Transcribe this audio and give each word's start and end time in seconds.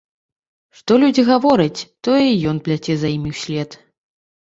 Што 0.77 0.91
людзі 1.01 1.25
гавораць, 1.27 1.85
тое 2.07 2.23
і 2.29 2.39
ён 2.53 2.57
пляце 2.69 2.93
за 3.03 3.07
імі 3.19 3.29
ўслед. 3.35 3.69